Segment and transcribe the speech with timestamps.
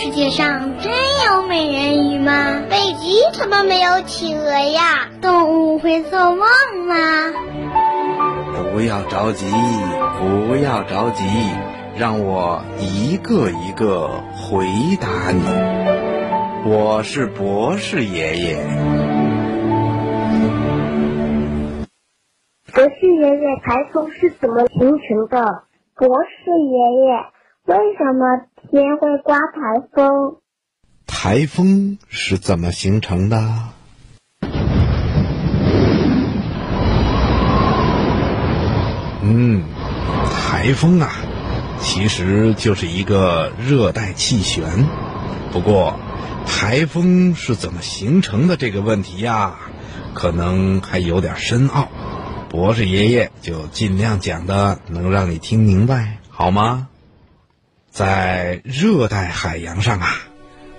[0.00, 0.92] 世界上真
[1.26, 2.62] 有美人鱼吗？
[2.70, 5.08] 北极怎么没有企鹅呀？
[5.20, 6.38] 动物会做梦
[6.86, 6.94] 吗？
[8.72, 9.44] 不要着急，
[10.20, 11.24] 不要着急，
[11.96, 14.66] 让我一个一个回
[15.00, 15.42] 答你。
[16.70, 18.56] 我是博士爷爷。
[22.72, 25.64] 博士爷爷，台风是怎么形成的？
[25.96, 27.16] 博士爷爷，
[27.68, 30.38] 为什么天会刮台风？
[31.06, 33.36] 台风是怎么形成的？
[39.20, 39.64] 嗯，
[40.30, 41.10] 台风啊，
[41.78, 44.86] 其实就是一个热带气旋。
[45.52, 46.00] 不过，
[46.46, 49.56] 台风是怎么形成的这个问题呀，
[50.14, 51.88] 可能还有点深奥。
[52.48, 56.88] 博士爷爷就尽量讲的能让你听明白，好吗？
[57.98, 60.14] 在热带海洋上啊，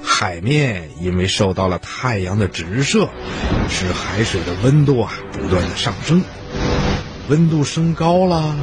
[0.00, 3.08] 海面因为受到了太阳的直射，
[3.68, 6.22] 使海水的温度啊不断的上升。
[7.28, 8.54] 温度升高了，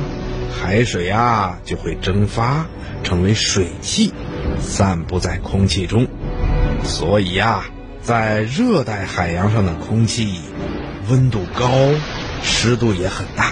[0.61, 2.67] 海水啊就会蒸发，
[3.03, 4.13] 成为水汽，
[4.61, 6.07] 散布在空气中。
[6.85, 7.65] 所以呀，
[8.01, 10.39] 在热带海洋上的空气
[11.09, 11.69] 温度高，
[12.43, 13.51] 湿度也很大。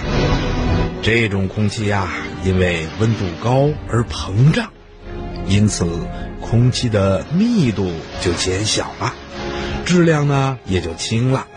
[1.01, 2.07] 这种空气呀，
[2.45, 4.71] 因为温度高而膨胀，
[5.47, 5.87] 因此
[6.41, 9.13] 空气的密度就减小了，
[9.85, 11.47] 质量呢也就轻了。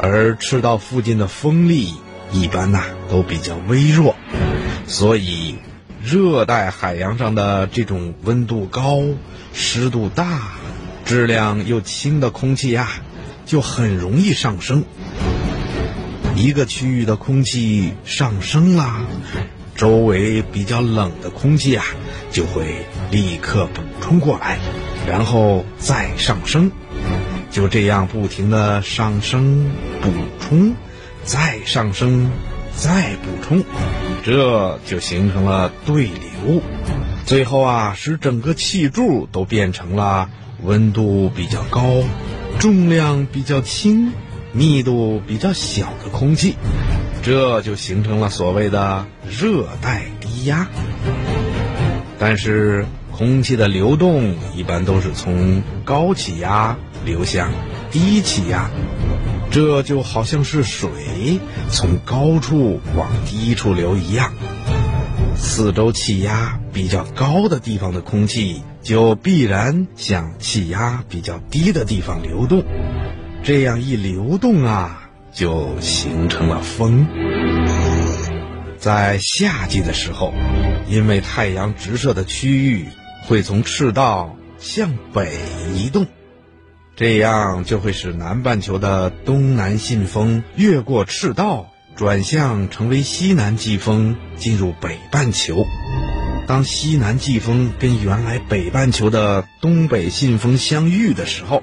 [0.00, 1.94] 而赤道附近的风力。
[2.34, 4.16] 一般呐都比较微弱，
[4.86, 5.58] 所以
[6.02, 9.02] 热带海洋上的这种温度高、
[9.52, 10.52] 湿度大、
[11.04, 12.88] 质量又轻的空气呀，
[13.44, 14.84] 就很容易上升。
[16.34, 19.04] 一个区域的空气上升啦，
[19.76, 21.84] 周围比较冷的空气啊
[22.32, 24.58] 就会立刻补充过来，
[25.06, 26.72] 然后再上升，
[27.50, 29.70] 就这样不停的上升
[30.00, 30.10] 补
[30.40, 30.74] 充。
[31.24, 32.32] 再上升，
[32.74, 33.62] 再补充，
[34.24, 36.60] 这就形成了对流。
[37.24, 40.28] 最后啊，使整个气柱都变成了
[40.64, 42.02] 温度比较高、
[42.58, 44.12] 重量比较轻、
[44.50, 46.56] 密度比较小的空气，
[47.22, 50.66] 这就形成了所谓的热带低压。
[52.24, 57.50] 但是，空气的流动一般都是从高气压流向
[57.90, 58.70] 低气压。
[59.50, 64.32] 这就好像是水从高处往低处流一样，
[65.34, 72.62] 四周气压比较高的地方的空气就必然向气压比较低的地方流动，
[73.42, 77.08] 这样一流动啊，就形成了风。
[78.78, 80.32] 在夏季的时候，
[80.92, 82.86] 因为太阳直射的区域
[83.26, 85.32] 会从赤道向北
[85.74, 86.06] 移动。
[86.94, 95.64] 这样就会使南半球的东南信风越过赤道，转向成为西南季风，进入北半球。
[96.46, 101.62] 当西南季风跟原来北半球的东北信风相遇的时候，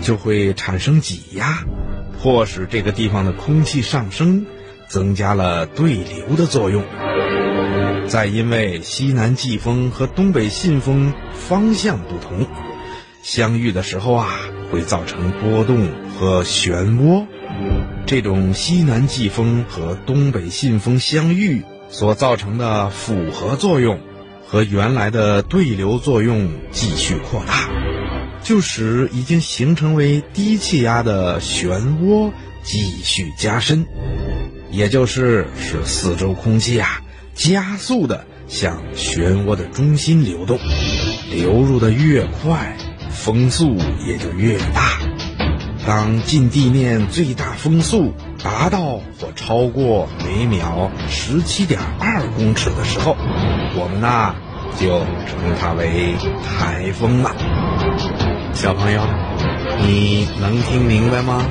[0.00, 1.62] 就会产生挤压，
[2.20, 4.44] 迫使这个地方的空气上升，
[4.88, 6.82] 增加了对流的作用。
[8.06, 12.46] 再因为西南季风和东北信风方向不同，
[13.22, 14.38] 相遇的时候啊。
[14.68, 15.86] 会造成波动
[16.18, 17.24] 和漩涡，
[18.04, 24.00] 这种西南季风和东北信风相遇所造成的复合作用，
[24.44, 27.70] 和原来的对流作用继续扩大，
[28.42, 32.32] 就使已经形成为低气压的漩涡
[32.64, 33.86] 继续加深，
[34.72, 37.02] 也就是使四周空气啊
[37.36, 40.58] 加速的向漩涡的中心流动，
[41.30, 42.76] 流入的越快。
[43.10, 43.76] 风速
[44.06, 45.00] 也就越大。
[45.86, 53.16] 当近地面最大风速达到或超过每秒十七点二公尺的时候，
[53.74, 54.34] 我们呐
[54.78, 56.14] 就称它为
[56.44, 57.34] 台风了。
[58.52, 59.02] 小朋友，
[59.80, 61.42] 你能听明白吗？